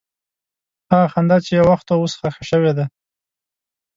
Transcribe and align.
هغه 0.91 1.07
خندا 1.13 1.37
چې 1.45 1.51
یو 1.59 1.65
وخت 1.71 1.85
وه، 1.89 1.97
اوس 2.01 2.13
ښخ 2.19 2.35
شوې 2.49 2.71
ده. 2.77 2.85